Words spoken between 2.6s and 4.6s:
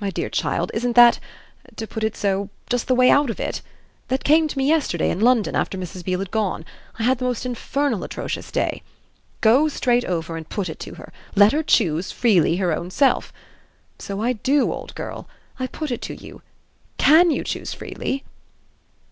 just the way out of it? That came to